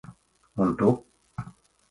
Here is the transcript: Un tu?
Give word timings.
Un 0.65 0.73
tu? 0.79 0.89